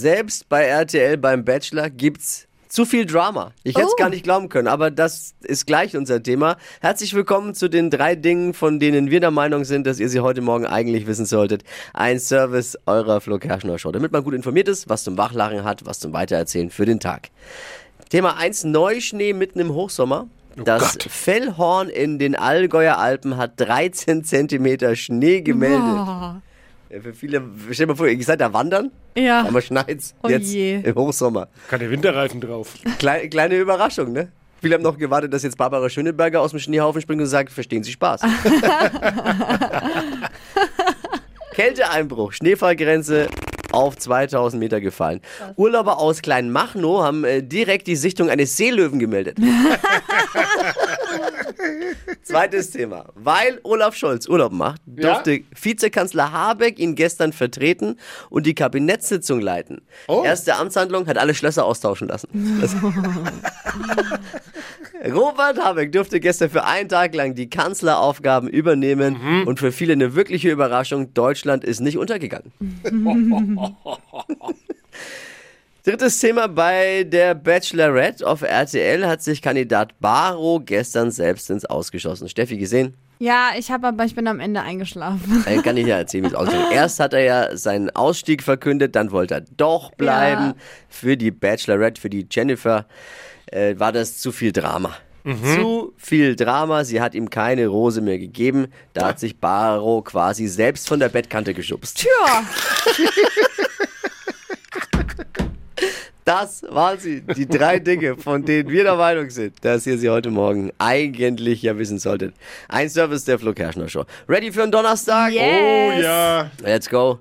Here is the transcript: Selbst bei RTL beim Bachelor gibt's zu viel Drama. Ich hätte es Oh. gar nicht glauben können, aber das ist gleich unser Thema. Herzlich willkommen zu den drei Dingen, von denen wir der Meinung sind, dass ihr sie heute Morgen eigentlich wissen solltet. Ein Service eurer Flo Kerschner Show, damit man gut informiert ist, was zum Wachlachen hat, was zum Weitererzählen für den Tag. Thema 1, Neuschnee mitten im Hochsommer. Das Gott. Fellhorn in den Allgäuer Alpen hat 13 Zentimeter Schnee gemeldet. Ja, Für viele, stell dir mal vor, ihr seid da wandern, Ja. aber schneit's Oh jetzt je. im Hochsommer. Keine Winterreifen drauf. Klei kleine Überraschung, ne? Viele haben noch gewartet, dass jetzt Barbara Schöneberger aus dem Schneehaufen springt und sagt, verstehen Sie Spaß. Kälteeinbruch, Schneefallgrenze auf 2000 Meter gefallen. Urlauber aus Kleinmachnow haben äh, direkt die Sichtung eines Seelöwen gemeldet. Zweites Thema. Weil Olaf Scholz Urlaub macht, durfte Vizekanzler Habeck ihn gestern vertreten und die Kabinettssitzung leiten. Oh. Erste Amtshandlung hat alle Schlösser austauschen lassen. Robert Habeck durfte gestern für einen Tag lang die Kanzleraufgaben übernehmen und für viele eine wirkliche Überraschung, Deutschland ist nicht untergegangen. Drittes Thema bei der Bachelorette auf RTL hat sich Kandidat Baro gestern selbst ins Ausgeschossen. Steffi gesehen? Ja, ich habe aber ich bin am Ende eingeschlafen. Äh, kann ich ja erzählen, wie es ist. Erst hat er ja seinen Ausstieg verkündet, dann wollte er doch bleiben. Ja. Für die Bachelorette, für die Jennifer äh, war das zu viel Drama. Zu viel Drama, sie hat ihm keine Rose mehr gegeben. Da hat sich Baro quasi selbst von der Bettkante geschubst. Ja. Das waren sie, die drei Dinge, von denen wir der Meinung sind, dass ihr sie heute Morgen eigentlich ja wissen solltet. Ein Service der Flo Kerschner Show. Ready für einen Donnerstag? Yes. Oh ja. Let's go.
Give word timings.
Selbst 0.00 0.48
bei 0.48 0.66
RTL 0.66 1.16
beim 1.16 1.44
Bachelor 1.44 1.90
gibt's 1.90 2.46
zu 2.68 2.84
viel 2.84 3.06
Drama. 3.06 3.50
Ich 3.64 3.74
hätte 3.74 3.88
es 3.88 3.92
Oh. 3.94 3.96
gar 3.98 4.08
nicht 4.08 4.22
glauben 4.22 4.48
können, 4.48 4.68
aber 4.68 4.92
das 4.92 5.34
ist 5.40 5.66
gleich 5.66 5.96
unser 5.96 6.22
Thema. 6.22 6.58
Herzlich 6.80 7.12
willkommen 7.12 7.56
zu 7.56 7.68
den 7.68 7.90
drei 7.90 8.14
Dingen, 8.14 8.54
von 8.54 8.78
denen 8.78 9.10
wir 9.10 9.18
der 9.18 9.32
Meinung 9.32 9.64
sind, 9.64 9.88
dass 9.88 9.98
ihr 9.98 10.08
sie 10.08 10.20
heute 10.20 10.42
Morgen 10.42 10.64
eigentlich 10.64 11.08
wissen 11.08 11.26
solltet. 11.26 11.64
Ein 11.92 12.20
Service 12.20 12.78
eurer 12.86 13.20
Flo 13.20 13.40
Kerschner 13.40 13.80
Show, 13.80 13.90
damit 13.90 14.12
man 14.12 14.22
gut 14.22 14.34
informiert 14.34 14.68
ist, 14.68 14.88
was 14.88 15.02
zum 15.02 15.18
Wachlachen 15.18 15.64
hat, 15.64 15.84
was 15.84 15.98
zum 15.98 16.12
Weitererzählen 16.12 16.70
für 16.70 16.86
den 16.86 17.00
Tag. 17.00 17.30
Thema 18.10 18.36
1, 18.36 18.62
Neuschnee 18.62 19.32
mitten 19.32 19.58
im 19.58 19.74
Hochsommer. 19.74 20.28
Das 20.54 20.92
Gott. 20.92 21.02
Fellhorn 21.10 21.88
in 21.88 22.20
den 22.20 22.36
Allgäuer 22.36 22.96
Alpen 22.98 23.36
hat 23.36 23.58
13 23.58 24.22
Zentimeter 24.22 24.94
Schnee 24.94 25.40
gemeldet. 25.40 25.80
Ja, 25.82 26.40
Für 27.02 27.12
viele, 27.12 27.42
stell 27.72 27.86
dir 27.86 27.92
mal 27.92 27.96
vor, 27.96 28.06
ihr 28.06 28.24
seid 28.24 28.40
da 28.40 28.52
wandern, 28.52 28.92
Ja. 29.16 29.40
aber 29.46 29.60
schneit's 29.60 30.14
Oh 30.22 30.28
jetzt 30.28 30.52
je. 30.52 30.80
im 30.82 30.94
Hochsommer. 30.94 31.48
Keine 31.68 31.90
Winterreifen 31.90 32.40
drauf. 32.40 32.74
Klei 32.98 33.28
kleine 33.28 33.56
Überraschung, 33.56 34.12
ne? 34.12 34.28
Viele 34.62 34.74
haben 34.74 34.82
noch 34.82 34.98
gewartet, 34.98 35.32
dass 35.32 35.42
jetzt 35.42 35.56
Barbara 35.56 35.88
Schöneberger 35.88 36.40
aus 36.42 36.50
dem 36.50 36.60
Schneehaufen 36.60 37.00
springt 37.00 37.20
und 37.22 37.26
sagt, 37.28 37.50
verstehen 37.50 37.82
Sie 37.82 37.92
Spaß. 37.92 38.20
Kälteeinbruch, 41.54 42.32
Schneefallgrenze 42.32 43.28
auf 43.72 43.96
2000 43.96 44.60
Meter 44.60 44.80
gefallen. 44.80 45.20
Urlauber 45.56 45.98
aus 45.98 46.22
Kleinmachnow 46.22 47.02
haben 47.02 47.24
äh, 47.24 47.42
direkt 47.42 47.86
die 47.86 47.96
Sichtung 47.96 48.28
eines 48.28 48.56
Seelöwen 48.56 48.98
gemeldet. 48.98 49.38
Zweites 52.30 52.70
Thema. 52.72 53.06
Weil 53.14 53.60
Olaf 53.62 53.94
Scholz 53.96 54.28
Urlaub 54.28 54.52
macht, 54.52 54.80
durfte 54.86 55.40
Vizekanzler 55.60 56.32
Habeck 56.32 56.78
ihn 56.78 56.94
gestern 56.94 57.32
vertreten 57.32 57.96
und 58.28 58.46
die 58.46 58.54
Kabinettssitzung 58.54 59.40
leiten. 59.40 59.82
Oh. 60.08 60.22
Erste 60.24 60.56
Amtshandlung 60.56 61.06
hat 61.06 61.18
alle 61.18 61.34
Schlösser 61.34 61.64
austauschen 61.64 62.08
lassen. 62.08 62.28
Robert 65.06 65.58
Habeck 65.58 65.92
durfte 65.92 66.20
gestern 66.20 66.50
für 66.50 66.64
einen 66.64 66.88
Tag 66.88 67.14
lang 67.14 67.34
die 67.34 67.48
Kanzleraufgaben 67.48 68.48
übernehmen 68.48 69.44
und 69.46 69.58
für 69.58 69.72
viele 69.72 69.94
eine 69.94 70.14
wirkliche 70.14 70.50
Überraschung, 70.50 71.14
Deutschland 71.14 71.64
ist 71.64 71.80
nicht 71.80 71.96
untergegangen. 71.96 72.52
Drittes 75.90 76.20
Thema 76.20 76.46
bei 76.46 77.02
der 77.02 77.34
Bachelorette 77.34 78.24
auf 78.24 78.42
RTL 78.42 79.08
hat 79.08 79.22
sich 79.22 79.42
Kandidat 79.42 79.98
Baro 79.98 80.60
gestern 80.64 81.10
selbst 81.10 81.50
ins 81.50 81.64
Ausgeschossen. 81.64 82.28
Steffi 82.28 82.58
gesehen? 82.58 82.96
Ja, 83.18 83.50
ich 83.58 83.72
habe 83.72 83.88
aber 83.88 84.04
ich 84.04 84.14
bin 84.14 84.28
am 84.28 84.38
Ende 84.38 84.62
eingeschlafen. 84.62 85.44
Äh, 85.46 85.60
kann 85.62 85.76
ich 85.76 85.88
ja 85.88 85.96
erzählen, 85.96 86.30
wie 86.30 86.32
es 86.32 86.42
ist. 86.48 86.54
Erst 86.72 87.00
hat 87.00 87.12
er 87.12 87.24
ja 87.24 87.56
seinen 87.56 87.90
Ausstieg 87.90 88.44
verkündet, 88.44 88.94
dann 88.94 89.10
wollte 89.10 89.34
er 89.34 89.40
doch 89.56 89.90
bleiben. 89.90 90.44
Ja. 90.44 90.54
Für 90.88 91.16
die 91.16 91.32
Bachelorette, 91.32 92.00
für 92.00 92.08
die 92.08 92.24
Jennifer 92.30 92.86
äh, 93.46 93.74
war 93.76 93.90
das 93.90 94.18
zu 94.18 94.30
viel 94.30 94.52
Drama. 94.52 94.96
Zu 95.56 95.92
viel 95.96 96.36
Drama, 96.36 96.84
sie 96.84 97.00
hat 97.00 97.16
ihm 97.16 97.30
keine 97.30 97.66
Rose 97.66 98.00
mehr 98.00 98.20
gegeben. 98.20 98.68
Da 98.92 99.08
hat 99.08 99.18
sich 99.18 99.38
Baro 99.38 100.02
quasi 100.02 100.46
selbst 100.46 100.86
von 100.86 101.00
der 101.00 101.08
Bettkante 101.08 101.52
geschubst. 101.52 102.04
Ja. 102.04 102.44
Das 106.30 106.62
waren 106.68 106.96
sie, 106.96 107.22
die 107.22 107.48
drei 107.48 107.78
Dinge, 107.80 108.16
von 108.16 108.44
denen 108.44 108.70
wir 108.70 108.84
der 108.84 108.94
Meinung 108.94 109.28
sind, 109.30 109.56
dass 109.62 109.84
ihr 109.84 109.98
sie 109.98 110.08
heute 110.10 110.30
Morgen 110.30 110.70
eigentlich 110.78 111.60
ja 111.62 111.76
wissen 111.76 111.98
solltet. 111.98 112.34
Ein 112.68 112.88
Service 112.88 113.24
der 113.24 113.36
Flo 113.40 113.52
Kerschner 113.52 113.88
Show. 113.88 114.04
Ready 114.28 114.52
für 114.52 114.62
einen 114.62 114.70
Donnerstag? 114.70 115.32
Yes. 115.32 115.42
Oh 115.42 116.00
ja. 116.00 116.50
Let's 116.62 116.88
go. 116.88 117.18